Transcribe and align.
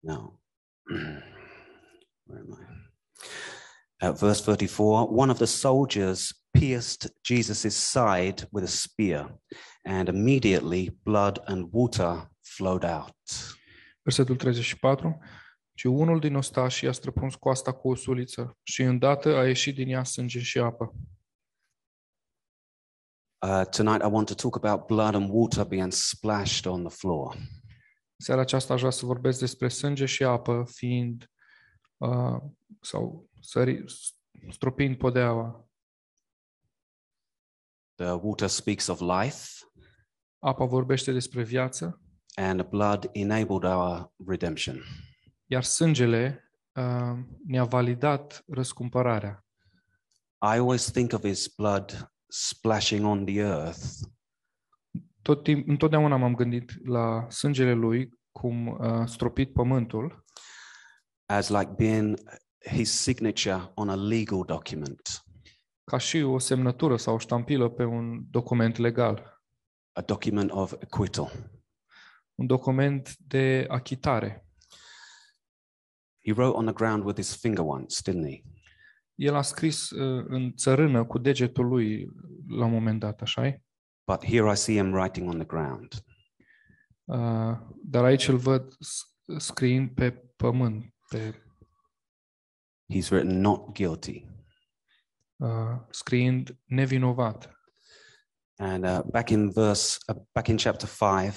Now, 0.00 0.38
where 2.26 2.40
am 2.40 2.52
I? 2.52 4.06
At 4.06 4.18
verse 4.18 4.40
34, 4.40 5.08
one 5.08 5.30
of 5.30 5.38
the 5.38 5.46
soldiers 5.46 6.32
pierced 6.52 7.10
Jesus' 7.24 7.74
side 7.74 8.46
with 8.52 8.64
a 8.64 8.68
spear, 8.68 9.28
and 9.84 10.08
immediately 10.08 10.90
blood 11.04 11.40
and 11.46 11.72
water 11.72 12.28
flowed 12.42 12.84
out. 12.84 13.14
Versetul 14.02 14.36
34. 14.36 15.18
Și 15.74 15.86
unul 15.86 16.20
din 16.20 16.34
ostași 16.34 16.86
a 16.86 16.92
străpuns 16.92 17.34
coasta 17.34 17.72
cu 17.72 17.88
o 17.88 17.94
suliță 17.94 18.58
și 18.62 18.82
îndată 18.82 19.36
a 19.36 19.46
ieșit 19.46 19.74
din 19.74 19.88
ea 19.88 20.04
sânge 20.04 20.40
și 20.40 20.58
apă. 20.58 20.94
Uh, 23.46 23.64
tonight, 23.70 24.02
I 24.02 24.08
want 24.10 24.26
to 24.26 24.34
talk 24.34 24.56
about 24.56 24.86
blood 24.86 25.14
and 25.14 25.28
water 25.30 25.64
being 25.64 25.92
splashed 25.92 26.66
on 26.66 26.84
the 26.84 26.96
floor. 26.96 27.36
Seara 28.20 28.40
aceasta 28.40 28.72
aș 28.72 28.78
vrea 28.78 28.90
să 28.92 29.06
vorbesc 29.06 29.38
despre 29.38 29.68
sânge 29.68 30.06
și 30.06 30.24
apă 30.24 30.64
fiind 30.70 31.30
uh, 31.96 32.36
sau 32.80 33.28
sări, 33.40 33.84
stropind 34.50 34.96
podeaua. 34.96 35.68
The 37.94 38.10
water 38.12 38.48
speaks 38.48 38.86
of 38.86 39.00
life, 39.00 39.46
Apa 40.38 40.64
vorbește 40.64 41.12
despre 41.12 41.42
viață, 41.42 42.00
and 42.34 42.60
the 42.60 42.68
blood 42.68 43.08
enabled 43.12 43.64
our 43.64 44.12
redemption. 44.26 44.82
iar 45.46 45.62
sângele 45.64 46.50
uh, 46.72 47.18
ne-a 47.46 47.64
validat 47.64 48.44
răscumpărarea. 48.46 49.46
I 50.54 50.58
always 50.58 50.90
think 50.90 51.12
of 51.12 51.24
his 51.24 51.46
blood 51.56 52.12
splashing 52.28 53.04
on 53.04 53.24
the 53.24 53.40
earth 53.40 53.84
Tot 55.28 55.42
timp, 55.42 55.68
întotdeauna 55.68 56.16
m-am 56.16 56.34
gândit 56.34 56.86
la 56.86 57.26
sângele 57.30 57.72
lui 57.72 58.10
cum 58.30 58.80
a 58.80 59.06
stropit 59.06 59.52
pământul 59.52 60.24
as 61.26 61.48
like 61.48 61.74
being 61.76 62.18
his 62.70 63.00
signature 63.00 63.72
on 63.74 63.88
a 63.88 63.94
legal 63.94 64.44
document, 64.44 65.24
ca 65.84 65.98
și 65.98 66.22
o 66.22 66.38
semnătură 66.38 66.96
sau 66.96 67.14
o 67.14 67.18
ștampilă 67.18 67.68
pe 67.68 67.84
un 67.84 68.24
document 68.30 68.76
legal, 68.76 69.42
a 69.92 70.00
document 70.00 70.50
of 70.50 70.72
acquittal. 70.72 71.32
un 72.34 72.46
document 72.46 73.16
de 73.16 73.66
achitare. 73.68 74.46
He 76.24 76.32
wrote 76.32 76.56
on 76.56 76.64
the 76.64 76.74
ground 76.74 77.04
with 77.04 77.16
his 77.16 77.36
finger 77.36 77.64
once, 77.64 78.02
didn't 78.10 78.28
he? 78.28 78.42
El 79.14 79.34
a 79.34 79.42
scris 79.42 79.90
uh, 79.90 80.24
în 80.28 80.52
țărână 80.54 81.04
cu 81.04 81.18
degetul 81.18 81.66
lui 81.66 82.08
la 82.48 82.64
un 82.64 82.72
moment 82.72 83.00
dat, 83.00 83.20
așa 83.20 83.50
-i? 83.50 83.67
But 84.08 84.24
here 84.24 84.52
I 84.52 84.54
see 84.56 84.74
him 84.76 84.92
writing 84.94 85.28
on 85.28 85.36
the 85.36 85.46
ground. 85.46 85.92
Uh, 87.04 87.58
dar 87.82 88.04
aici 88.04 88.28
îl 88.28 88.36
văd 88.36 88.76
s- 88.80 89.14
scriind 89.38 89.90
pe 89.94 90.10
pământ, 90.36 90.94
pe, 91.08 91.42
He's 92.94 93.08
written 93.10 93.40
not 93.40 93.72
guilty. 93.72 94.26
uh, 95.36 95.76
scriind 95.90 96.58
nevinovat. 96.64 97.52
And 98.56 98.84
uh, 98.84 99.00
back 99.10 99.28
in 99.30 99.50
verse, 99.50 99.98
uh, 100.08 100.16
back 100.32 100.46
in 100.48 100.56
chapter 100.56 100.88
five, 100.88 101.36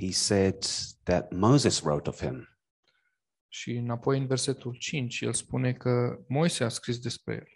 he 0.00 0.12
said 0.12 0.64
that 1.02 1.32
Moses 1.32 1.80
wrote 1.82 2.08
of 2.08 2.20
him. 2.20 2.48
Și 3.48 3.72
înapoi 3.72 4.18
în 4.18 4.26
versetul 4.26 4.74
5, 4.76 5.20
el 5.20 5.32
spune 5.32 5.72
că 5.72 6.18
Moise 6.28 6.64
a 6.64 6.68
scris 6.68 6.98
despre 6.98 7.34
el. 7.34 7.46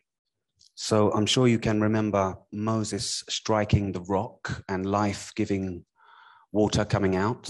So 0.78 1.10
I'm 1.14 1.24
sure 1.24 1.48
you 1.48 1.58
can 1.58 1.80
remember 1.80 2.38
Moses 2.50 3.24
striking 3.28 3.92
the 3.92 4.02
rock 4.08 4.62
and 4.66 4.84
life 4.84 5.32
giving 5.34 5.86
water 6.50 6.84
coming 6.84 7.16
out. 7.16 7.48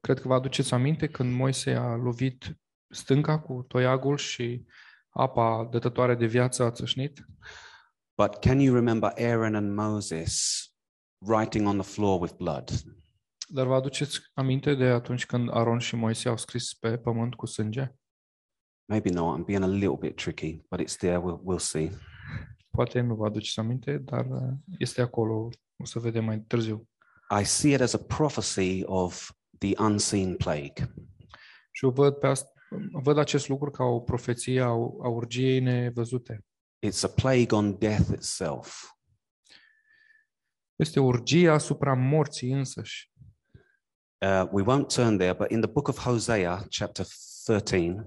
Cred 0.00 0.20
că 0.20 0.28
vă 0.28 0.34
aduceți 0.34 0.74
aminte 0.74 1.06
când 1.06 1.34
Moise 1.34 1.70
a 1.70 1.94
lovit 1.94 2.58
stânca 2.88 3.38
cu 3.38 3.64
toiagul 3.68 4.16
și 4.16 4.64
apa 5.08 5.68
dătătoare 5.70 6.14
de 6.14 6.26
viață 6.26 6.62
a 6.62 6.70
țâșnit. 6.70 7.26
But 8.22 8.38
can 8.38 8.60
you 8.60 8.74
remember 8.74 9.12
Aaron 9.16 9.54
and 9.54 9.74
Moses 9.74 10.64
writing 11.18 11.66
on 11.66 11.78
the 11.78 11.90
floor 11.92 12.20
with 12.20 12.34
blood? 12.34 12.70
Dar 13.48 13.66
vă 13.66 13.74
aduceți 13.74 14.20
aminte 14.34 14.74
de 14.74 14.84
atunci 14.84 15.26
când 15.26 15.48
Aron 15.52 15.78
și 15.78 15.96
Moise 15.96 16.28
au 16.28 16.36
scris 16.36 16.74
pe 16.74 16.98
pământ 16.98 17.34
cu 17.34 17.46
sânge? 17.46 17.94
Maybe 18.84 19.10
not. 19.10 19.38
I'm 19.38 19.44
being 19.44 19.62
a 19.62 19.66
little 19.66 19.96
bit 20.00 20.16
tricky, 20.16 20.62
but 20.70 20.80
it's 20.80 20.96
there. 20.96 21.18
We'll, 21.18 21.40
we'll 21.44 21.58
see. 21.58 21.90
Poate 22.70 23.00
nu 23.00 23.14
vă 23.14 23.26
aduceți 23.26 23.58
aminte, 23.58 23.98
dar 23.98 24.26
uh, 24.30 24.52
este 24.78 25.00
acolo. 25.00 25.48
O 25.76 25.84
să 25.84 25.98
vedem 25.98 26.24
mai 26.24 26.40
târziu. 26.40 26.88
I 27.40 27.44
see 27.44 27.72
it 27.72 27.80
as 27.80 27.92
a 27.92 27.98
prophecy 27.98 28.82
of 28.84 29.30
the 29.58 29.82
unseen 29.82 30.36
plague. 30.36 30.94
Și 31.72 31.84
eu 31.84 31.90
văd, 31.90 32.14
pe 32.14 32.26
asta, 32.26 32.50
văd 32.92 33.18
acest 33.18 33.48
lucru 33.48 33.70
ca 33.70 33.84
o 33.84 34.00
profeție 34.00 34.60
a, 34.60 34.66
a 35.02 35.08
urgiei 35.08 35.60
nevăzute. 35.60 36.44
It's 36.86 37.02
a 37.02 37.08
plague 37.08 37.48
on 37.50 37.78
death 37.78 38.08
itself. 38.12 38.96
Este 40.76 41.00
urgia 41.00 41.52
asupra 41.52 41.94
morții 41.94 42.52
însăși. 42.52 43.10
Uh, 44.18 44.48
we 44.50 44.62
won't 44.62 44.86
turn 44.94 45.16
there, 45.16 45.32
but 45.32 45.50
in 45.50 45.60
the 45.60 45.70
book 45.70 45.88
of 45.88 45.98
Hosea, 45.98 46.66
chapter 46.70 47.06
13, 47.44 48.04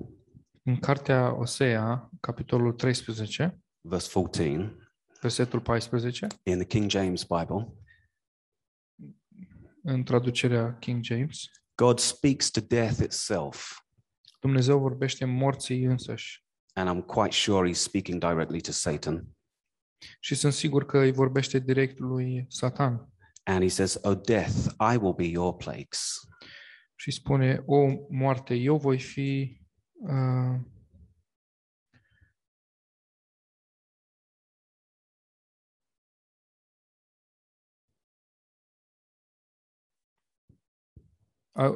În 0.63 0.79
cartea 0.79 1.35
Osea, 1.40 2.09
capitolul 2.19 2.74
13, 2.74 3.59
verse 3.90 4.10
14, 4.14 4.76
versetul 5.22 5.60
14, 5.60 6.28
in 6.44 6.58
the 6.58 6.66
King 6.66 6.90
James 6.90 7.24
Bible, 7.24 7.74
în 9.84 10.04
traducerea 10.04 10.78
King 10.80 11.04
James, 11.04 11.38
God 11.76 12.00
speaks 12.00 12.50
to 12.52 12.62
death 12.62 13.00
itself. 13.04 13.80
Dumnezeu 14.40 14.80
vorbește 14.80 15.26
morții 15.26 15.84
însăși. 15.84 16.44
And 16.74 16.90
I'm 16.90 17.06
quite 17.06 17.36
sure 17.36 17.70
he's 17.70 17.82
speaking 17.82 18.20
directly 18.20 18.62
to 18.62 18.72
Satan. 18.72 19.28
Și 20.20 20.36
sunt 20.36 20.54
sigur 20.54 20.86
că 20.86 20.98
îi 21.00 21.12
vorbește 21.12 21.60
direct 21.60 22.00
lui 22.00 22.46
Satan. 22.50 23.10
And 23.44 23.62
he 23.62 23.68
says, 23.68 24.00
O 24.02 24.16
death, 24.16 24.56
I 24.94 24.98
will 24.98 25.14
be 25.14 25.26
your 25.26 25.56
plagues. 25.56 26.20
Și 26.96 27.12
spune, 27.12 27.64
o 27.66 27.76
moarte, 28.10 28.54
eu 28.54 28.78
voi 28.78 29.00
fi... 29.00 29.60
Uh, 29.92 30.60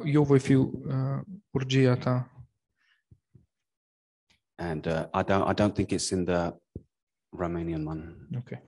eu 0.04 0.24
voi 0.24 0.38
fi 0.40 0.54
uh, 0.54 1.22
urgia 1.52 1.96
ta. 1.96 2.30
And 4.58 4.86
uh, 4.86 5.06
I, 5.12 5.22
don't, 5.22 5.48
I 5.48 5.52
don't 5.52 5.74
think 5.74 5.92
it's 5.92 6.12
in 6.12 6.24
the 6.24 6.54
Romanian 7.34 7.84
one. 7.84 8.28
Ok. 8.36 8.58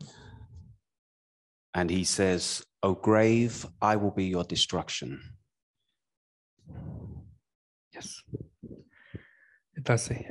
And 1.75 1.91
he 1.91 2.05
says, 2.05 2.65
O 2.83 2.95
grave, 2.95 3.67
I 3.81 3.97
will 3.97 4.11
be 4.11 4.25
your 4.25 4.45
destruction. 4.45 5.21
Yes. 7.95 8.23
It 9.77 9.85
does 9.85 10.03
say. 10.03 10.31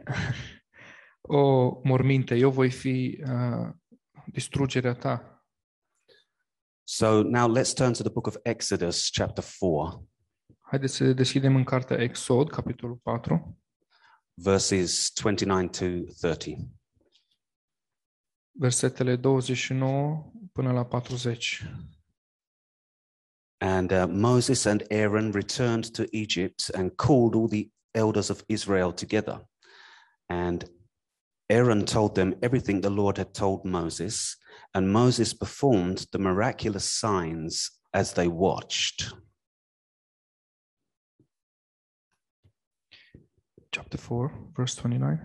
o 1.30 1.82
morminte, 1.86 2.38
eu 2.38 2.52
voi 2.52 2.70
fi 2.70 3.22
uh, 3.24 3.72
distrugerea 4.32 4.96
ta. 4.96 5.20
So 6.86 7.24
now 7.24 7.48
let's 7.48 7.74
turn 7.74 7.94
to 7.94 8.04
the 8.04 8.12
book 8.12 8.28
of 8.28 8.38
Exodus, 8.46 9.10
chapter 9.10 9.42
4, 9.42 10.00
Haideți 10.68 10.96
să 10.96 11.14
deschidem 11.14 11.56
în 11.56 11.64
cartea 11.64 11.98
Exod, 11.98 12.50
capitolul 12.50 12.96
4, 12.96 13.58
verses 14.34 15.12
29 15.14 15.68
to 15.68 15.86
30. 16.20 16.58
versetele 18.52 19.16
29 19.16 20.32
până 20.52 20.72
la 20.72 20.86
40. 20.86 21.64
And 23.58 23.92
uh, 23.92 24.06
Moses 24.08 24.66
and 24.66 24.84
Aaron 24.90 25.32
returned 25.32 25.86
to 25.92 26.04
Egypt 26.12 26.70
and 26.74 26.92
called 26.96 27.36
all 27.36 27.48
the 27.48 27.70
elders 27.92 28.30
of 28.30 28.44
Israel 28.48 28.92
together. 28.92 29.48
And 30.26 30.70
Aaron 31.46 31.86
told 31.86 32.14
them 32.14 32.36
everything 32.40 32.82
the 32.82 32.90
Lord 32.90 33.18
had 33.18 33.34
told 33.34 33.64
Moses, 33.64 34.38
and 34.72 34.92
Moses 34.92 35.34
performed 35.34 36.08
the 36.12 36.18
miraculous 36.18 36.92
signs 36.92 37.72
as 37.92 38.14
they 38.14 38.28
watched. 38.28 39.14
Chapter 43.76 44.00
4, 44.00 44.52
verse 44.56 44.82
29. 44.82 45.18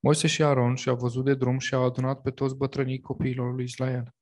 Moise 0.00 0.26
și 0.26 0.42
Aron 0.42 0.74
și-au 0.74 0.96
văzut 0.96 1.24
de 1.24 1.34
drum 1.34 1.58
și 1.58 1.74
au 1.74 1.84
adunat 1.84 2.22
pe 2.22 2.30
toți 2.30 2.56
bătrânii 2.56 3.00
copiilor 3.00 3.54
lui 3.54 3.64
Israel. 3.64 4.14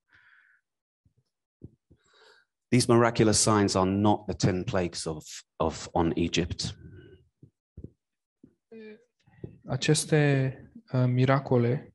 These 2.68 2.92
miraculous 2.92 3.40
signs 3.40 3.74
are 3.74 3.90
not 3.90 4.26
the 4.26 4.52
10 4.52 4.62
plagues 4.62 5.04
of, 5.04 5.24
of 5.56 5.88
on 5.90 6.12
Egypt. 6.14 6.76
Aceste 9.66 10.56
uh, 10.92 11.04
miracole 11.06 11.94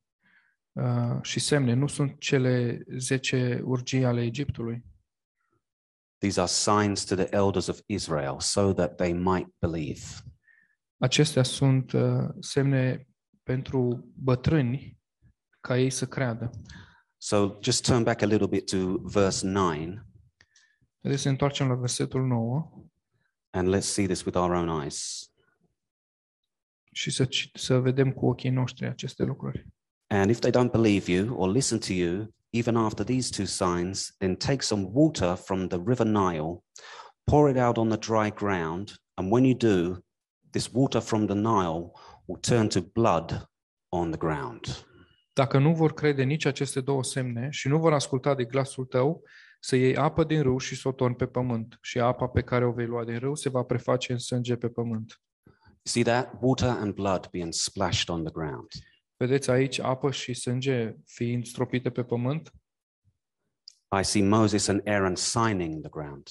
uh, 0.71 1.21
și 1.21 1.39
semne 1.39 1.73
nu 1.73 1.87
sunt 1.87 2.19
cele 2.19 2.83
10 2.97 3.61
urgii 3.63 4.05
ale 4.05 4.21
Egiptului. 4.21 4.83
These 6.17 6.39
are 6.41 6.47
signs 6.47 7.05
to 7.05 7.15
the 7.15 7.27
elders 7.31 7.67
of 7.67 7.79
Israel 7.85 8.39
so 8.39 8.73
that 8.73 8.95
they 8.95 9.13
might 9.13 9.47
believe. 9.59 10.01
Acestea 10.97 11.43
sunt 11.43 11.91
uh, 11.91 12.27
semne 12.39 13.07
pentru 13.43 14.11
bătrâni 14.15 14.99
ca 15.59 15.77
ei 15.77 15.89
să 15.89 16.07
creadă. 16.07 16.49
So 17.17 17.57
just 17.61 17.85
turn 17.85 18.03
back 18.03 18.21
a 18.21 18.25
little 18.25 18.47
bit 18.47 18.69
to 18.69 18.97
verse 18.97 19.47
9 19.47 19.75
Haideți 21.01 21.21
să 21.21 21.29
întoarcem 21.29 21.67
la 21.67 21.75
versetul 21.75 22.25
9 22.25 22.71
and 23.49 23.75
let's 23.75 23.87
see 23.87 24.05
this 24.05 24.25
with 24.25 24.37
our 24.37 24.51
own 24.51 24.81
eyes. 24.81 25.31
și 26.91 27.11
să, 27.11 27.27
să 27.53 27.79
vedem 27.79 28.11
cu 28.11 28.25
ochii 28.25 28.49
noștri 28.49 28.85
aceste 28.85 29.23
lucruri. 29.23 29.67
And 30.07 30.29
if 30.29 30.39
they 30.39 30.51
don't 30.51 30.71
believe 30.71 31.11
you 31.11 31.37
or 31.37 31.51
listen 31.51 31.79
to 31.79 31.93
you, 31.93 32.33
even 32.57 32.75
after 32.77 33.03
these 33.03 33.29
two 33.29 33.45
signs, 33.45 34.15
then 34.19 34.35
take 34.35 34.63
some 34.63 34.89
water 34.91 35.35
from 35.35 35.67
the 35.67 35.79
river 35.85 36.05
Nile, 36.05 36.63
pour 37.25 37.49
it 37.49 37.57
out 37.57 37.77
on 37.77 37.89
the 37.89 37.97
dry 37.97 38.29
ground, 38.29 38.91
and 39.15 39.31
when 39.31 39.45
you 39.45 39.55
do, 39.55 40.03
this 40.51 40.73
water 40.73 41.01
from 41.01 41.27
the 41.27 41.35
Nile 41.35 41.91
will 42.27 42.41
turn 42.41 42.69
to 42.69 42.81
blood 42.81 43.47
on 43.89 44.11
the 44.11 44.17
ground. 44.17 44.85
Dacă 45.33 45.57
nu 45.57 45.73
vor 45.73 45.93
crede 45.93 46.23
nici 46.23 46.45
aceste 46.45 46.81
două 46.81 47.03
semne 47.03 47.47
și 47.51 47.67
nu 47.67 47.79
vor 47.79 47.93
asculta 47.93 48.35
de 48.35 48.43
glasul 48.43 48.85
tău, 48.85 49.23
să 49.59 49.75
iei 49.75 49.95
apă 49.95 50.23
din 50.23 50.41
râu 50.41 50.57
și 50.57 50.75
să 50.75 50.87
o 50.87 50.91
torni 50.91 51.15
pe 51.15 51.25
pământ. 51.25 51.77
Și 51.81 51.99
apa 51.99 52.27
pe 52.27 52.41
care 52.41 52.65
o 52.65 52.71
vei 52.71 52.85
lua 52.85 53.03
din 53.03 53.19
râu 53.19 53.35
se 53.35 53.49
va 53.49 53.63
preface 53.63 54.11
în 54.11 54.17
sânge 54.17 54.55
pe 54.55 54.69
pământ. 54.69 55.21
You 55.45 56.03
see 56.03 56.03
that? 56.03 56.33
Water 56.41 56.69
and 56.69 56.93
blood 56.93 57.29
being 57.31 57.53
splashed 57.53 58.09
on 58.09 58.23
the 58.23 58.31
ground. 58.31 58.67
Vedeți 59.17 59.49
aici 59.49 59.79
apă 59.79 60.11
și 60.11 60.33
sânge 60.33 60.95
fiind 61.05 61.45
stropite 61.45 61.89
pe 61.89 62.03
pământ? 62.03 62.51
I 63.99 64.03
see 64.03 64.23
Moses 64.23 64.67
and 64.67 64.87
Aaron 64.87 65.15
signing 65.15 65.79
the 65.81 65.89
ground. 65.89 66.27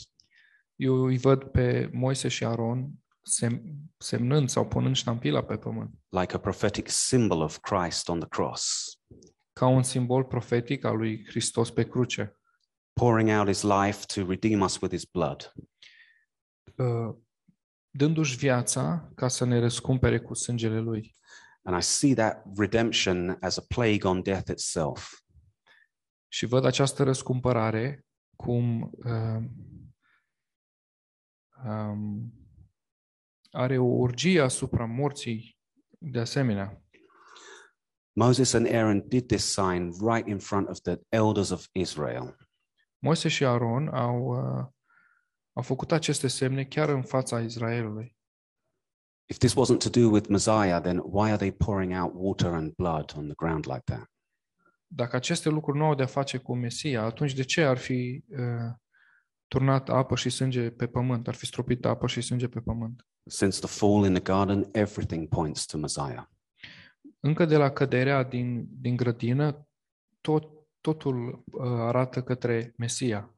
Eu 0.77 0.95
îi 1.05 1.19
văd 1.19 1.45
pe 1.45 1.91
Moise 1.93 2.29
și 2.29 2.45
Aron 2.45 2.91
sem- 3.23 3.63
semnând 3.99 4.49
sau 4.49 4.67
punând 4.69 4.97
ștampila 4.97 5.45
pe 5.45 5.57
pământ, 5.57 5.91
like 6.09 6.35
a 6.35 6.39
prophetic 6.39 6.89
symbol 6.89 7.41
of 7.41 7.59
Christ 7.59 8.09
on 8.09 8.19
the 8.19 8.29
cross, 8.29 8.95
ca 9.53 9.67
un 9.67 9.83
simbol 9.83 10.25
profetic 10.25 10.85
al 10.85 10.97
lui 10.97 11.25
Hristos 11.27 11.71
pe 11.71 11.85
cruce, 11.89 12.37
pouring 12.93 13.29
out 13.39 13.47
his 13.47 13.63
life 13.63 14.05
to 14.15 14.27
redeem 14.29 14.61
us 14.61 14.81
with 14.81 14.95
his 14.95 15.05
blood. 15.05 15.53
uh, 16.77 17.15
dându-și 17.91 18.37
viața 18.37 19.11
ca 19.15 19.29
să 19.29 19.45
ne 19.45 19.59
răscumpere 19.59 20.21
cu 20.21 20.35
sângele 20.35 20.81
lui. 20.81 21.15
And 21.67 21.77
I 21.77 21.83
see 21.83 22.15
that 22.15 22.45
redemption 22.57 23.37
as 23.41 23.57
a 23.57 23.65
plague 23.69 24.05
on 24.05 24.23
death 24.23 24.51
itself. 24.51 25.21
Și 26.29 26.47
văd 26.47 26.65
această 26.65 27.03
răscumpărare 27.03 28.07
cum 28.37 28.83
uh, 28.83 29.43
um, 31.65 32.33
are 33.51 33.79
o 33.79 33.85
urgie 33.85 34.41
asupra 34.41 34.85
morții 34.85 35.59
de 35.99 36.19
asemenea. 36.19 36.83
Moses 38.13 38.53
and 38.53 38.67
Aaron 38.67 39.09
did 39.09 39.27
this 39.27 39.53
sign 39.53 39.93
right 40.01 40.29
in 40.29 40.39
front 40.39 40.69
of 40.69 40.81
the 40.81 40.99
elders 41.09 41.51
of 41.51 41.67
Israel. 41.73 42.37
Moise 42.99 43.29
și 43.29 43.45
Aron 43.45 43.89
au, 43.89 44.25
uh, 44.27 44.67
au 45.53 45.63
făcut 45.63 45.93
aceste 45.93 46.29
semne 46.29 46.65
chiar 46.65 46.89
în 46.89 47.03
fața 47.03 47.41
Israelului. 47.41 48.16
If 49.29 49.39
this 49.39 49.55
wasn't 49.55 49.79
to 49.79 50.01
do 50.01 50.09
with 50.09 50.29
Messiah, 50.29 50.81
then 50.81 50.99
why 50.99 51.31
are 51.31 51.37
they 51.37 51.53
pouring 51.53 51.95
out 51.95 52.13
water 52.15 52.53
and 52.53 52.75
blood 52.75 53.13
on 53.17 53.25
the 53.25 53.35
ground 53.35 53.67
like 53.67 53.83
that? 53.85 54.11
Dacă 54.87 55.17
aceste 55.17 55.49
lucruri 55.49 55.79
nu 55.79 55.85
au 55.85 55.95
de-a 55.95 56.07
face 56.07 56.39
cu 56.39 56.55
Mesia, 56.55 57.03
atunci 57.03 57.35
de 57.35 57.43
ce 57.43 57.63
ar 57.63 57.79
fi 57.79 58.25
uh, 58.29 58.39
turnat 59.49 59.89
apă 59.89 60.17
și 60.17 60.31
sânge 60.31 60.71
pe 60.71 60.87
pământ? 60.87 61.29
Ar 61.29 61.35
fi 61.35 61.47
stropit 61.47 61.85
apă 61.85 62.07
și 62.07 62.21
sânge 62.21 62.49
pe 62.49 62.61
pământ? 62.61 63.07
Since 63.29 63.59
the 63.59 63.69
fall 63.69 64.05
in 64.07 64.13
the 64.13 64.23
garden, 64.23 64.69
everything 64.73 65.29
points 65.29 65.67
to 65.67 65.79
Messiah. 65.79 66.25
Încă 67.21 67.45
de 67.45 67.57
la 67.57 67.71
căderea 67.71 68.23
din, 68.23 68.67
din 68.71 68.97
grădină, 68.97 69.67
tot, 70.21 70.49
totul 70.81 71.45
uh, 71.45 71.63
arată 71.63 72.23
către 72.23 72.75
Mesia. 72.77 73.35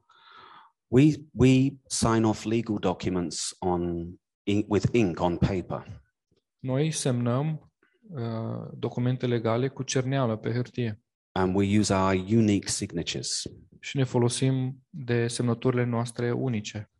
We, 0.87 1.03
we 1.31 1.69
sign 1.87 2.23
off 2.23 2.43
legal 2.43 2.77
documents 2.77 3.55
on, 3.59 4.13
ink, 4.49 4.65
with 4.69 4.85
ink 4.91 5.19
on 5.19 5.37
paper. 5.37 6.01
Noi 6.59 6.91
semnăm 6.91 7.71
uh, 8.09 8.67
documente 8.73 9.25
legale 9.25 9.67
cu 9.67 9.83
cerneală 9.83 10.35
pe 10.35 10.51
hârtie 10.51 11.03
and 11.31 11.55
we 11.55 11.79
use 11.79 11.93
our 11.93 12.13
unique 12.13 12.69
signatures. 12.69 13.43
și 13.79 13.97
ne 13.97 14.03
folosim 14.03 14.83
de 14.89 15.27
semnăturile 15.27 15.83
noastre 15.83 16.31
unice. 16.31 16.91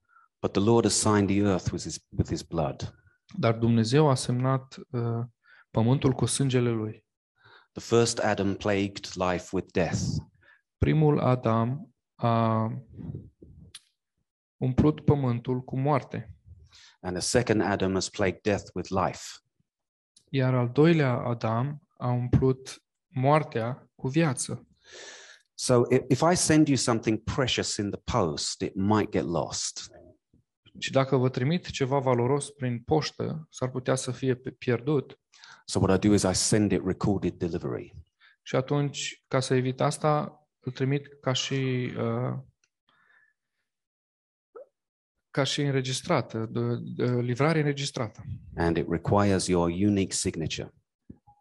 But 0.41 0.51
the 0.51 0.61
Lord 0.61 0.83
has 0.83 0.93
signed 0.93 1.27
the 1.27 1.39
earth 1.39 1.71
with 1.71 1.83
his, 1.83 2.05
with 2.09 2.29
his 2.29 2.41
blood. 2.41 2.95
Dar 3.37 3.57
Dumnezeu 3.57 4.09
a 4.09 4.15
semnat 4.15 4.75
uh, 4.89 5.25
pământul 5.71 6.11
cu 6.11 6.25
sângele 6.25 6.69
lui. 6.69 7.05
The 7.71 7.95
first 7.95 8.19
Adam 8.19 8.53
plagued 8.53 9.07
life 9.13 9.47
with 9.51 9.71
death. 9.71 10.01
Primul 10.77 11.19
Adam 11.19 11.93
a 12.15 12.67
umplut 14.57 15.01
pământul 15.01 15.61
cu 15.61 15.77
moarte, 15.77 16.33
And 16.99 17.13
the 17.17 17.21
second 17.21 17.61
Adam 17.61 17.93
has 17.93 18.09
plagued 18.09 18.41
death 18.41 18.69
with 18.73 18.89
life. 18.89 19.23
iar 20.31 20.53
al 20.55 20.69
doilea 20.69 21.13
Adam 21.13 21.81
a 21.97 22.07
umplut 22.07 22.83
moartea 23.07 23.89
cu 23.95 24.07
viață. 24.07 24.67
So 25.53 25.81
i- 25.89 26.05
if 26.09 26.21
I 26.31 26.35
send 26.35 26.67
you 26.67 26.77
something 26.77 27.23
precious 27.23 27.77
in 27.77 27.89
the 27.91 27.99
post, 28.17 28.61
it 28.61 28.75
might 28.75 29.11
get 29.11 29.23
lost. 29.25 29.91
Și 30.79 30.91
dacă 30.91 31.15
vă 31.15 31.29
trimit 31.29 31.69
ceva 31.69 31.99
valoros 31.99 32.49
prin 32.49 32.79
poștă, 32.79 33.47
s-ar 33.51 33.69
putea 33.69 33.95
să 33.95 34.11
fie 34.11 34.35
pe- 34.35 34.51
pierdut. 34.51 35.19
So 35.65 35.79
what 35.79 36.03
I 36.03 36.07
do 36.07 36.13
is 36.13 36.23
I 36.23 36.33
send 36.33 36.71
it 36.71 36.81
recorded 36.85 37.33
delivery. 37.33 37.95
Și 38.41 38.55
atunci, 38.55 39.23
ca 39.27 39.39
să 39.39 39.53
evit 39.55 39.81
asta, 39.81 40.39
îl 40.59 40.71
trimit 40.71 41.07
ca 41.21 41.33
și 41.33 41.91
uh, 41.97 42.37
ca 45.39 45.45
și 45.45 45.61
înregistrată, 45.61 46.49
de, 46.51 46.59
de 46.95 47.21
livrare 47.21 47.59
înregistrată, 47.59 48.23
And 48.55 48.77
it 48.77 48.85
requires 48.89 49.47
your 49.47 49.69
unique 49.69 50.11
signature. 50.11 50.73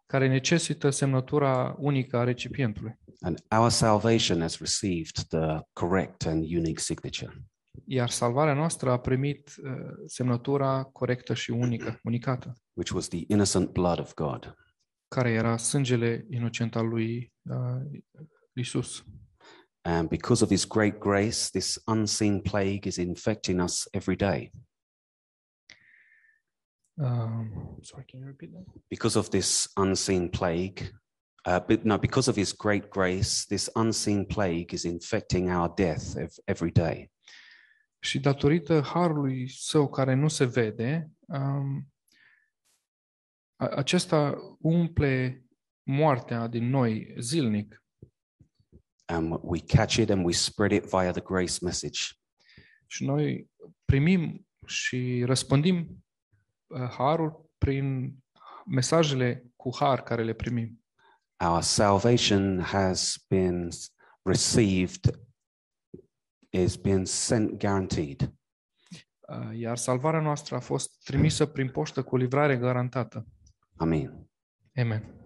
care 0.05 0.27
necesită 0.27 0.89
semnătura 0.89 1.75
unică 1.77 2.17
a 2.17 2.23
recipientului. 2.23 2.99
And 3.21 3.43
our 3.59 3.69
salvation 3.69 4.39
has 4.39 4.59
received 4.59 5.15
the 5.27 5.59
correct 5.73 6.25
and 6.25 6.43
unique 6.43 6.79
signature. 6.79 7.33
Iar 7.85 8.09
salvarea 8.09 8.53
noastră 8.53 8.91
a 8.91 8.99
primit 8.99 9.53
uh, 9.63 9.71
semnătura 10.05 10.83
corectă 10.83 11.33
și 11.33 11.51
unică, 11.51 11.99
unicată, 12.09 12.53
which 12.73 12.93
was 12.93 13.07
the 13.07 13.23
innocent 13.27 13.69
blood 13.69 13.99
of 13.99 14.13
God. 14.13 14.55
care 15.07 15.29
era 15.31 15.57
sângele 15.57 16.25
inocent 16.29 16.75
al 16.75 16.87
lui 16.87 17.33
uh, 17.41 17.99
Isus. 18.53 19.03
And 19.81 20.09
because 20.09 20.43
of 20.43 20.49
his 20.49 20.65
great 20.65 20.99
grace, 20.99 21.49
this 21.51 21.79
unseen 21.87 22.41
plague 22.41 22.85
is 22.87 22.97
infecting 22.97 23.59
us 23.59 23.87
every 23.93 24.15
day. 24.15 24.51
Um, 27.01 27.77
sorry, 27.81 28.03
can 28.05 28.19
you 28.19 28.25
repeat 28.27 28.51
that? 28.51 28.65
Because 28.89 29.17
of 29.17 29.29
this 29.29 29.71
unseen 29.75 30.29
plague, 30.29 30.91
uh, 31.45 31.59
but 31.67 31.83
no, 31.83 31.97
because 31.97 32.27
of 32.29 32.35
his 32.35 32.51
great 32.51 32.89
grace, 32.89 33.45
this 33.47 33.69
unseen 33.73 34.25
plague 34.25 34.73
is 34.73 34.83
infecting 34.83 35.49
our 35.49 35.73
death 35.75 36.15
ev- 36.17 36.41
every 36.45 36.71
day. 36.71 37.11
Și 38.01 38.19
datorită 38.19 38.81
harului 38.81 39.49
său 39.49 39.89
care 39.89 40.13
nu 40.13 40.27
se 40.27 40.45
vede, 40.45 41.09
um, 41.27 41.91
a- 43.55 43.67
acesta 43.67 44.37
umple 44.59 45.43
moartea 45.83 46.47
din 46.47 46.69
noi 46.69 47.15
zilnic 47.19 47.83
And 49.09 49.39
we 49.41 49.59
catch 49.59 49.97
it 49.97 50.09
and 50.09 50.25
we 50.25 50.33
spread 50.33 50.71
it 50.71 50.89
via 50.89 51.11
the 51.11 51.21
grace 51.21 51.57
message. 51.61 51.99
și 52.91 53.05
noi 53.05 53.49
primim 53.85 54.47
și 54.65 55.23
răspândim 55.25 56.03
uh, 56.67 56.89
harul 56.89 57.49
prin 57.57 58.15
mesajele 58.65 59.45
cu 59.55 59.75
har 59.75 60.03
care 60.03 60.23
le 60.23 60.33
primim. 60.33 60.83
Our 61.45 61.61
salvation 61.61 62.59
has 62.59 63.25
been 63.27 63.69
received, 64.21 65.19
is 66.49 66.75
been 66.75 67.05
sent 67.05 67.59
guaranteed. 67.59 68.33
Uh, 69.19 69.59
Iar 69.59 69.77
salvarea 69.77 70.19
noastră 70.19 70.55
a 70.55 70.59
fost 70.59 71.03
trimisă 71.03 71.45
prin 71.45 71.69
poștă 71.69 72.03
cu 72.03 72.17
livrare 72.17 72.57
garantată. 72.57 73.25
Amen. 73.75 74.29
Amen. 74.75 75.18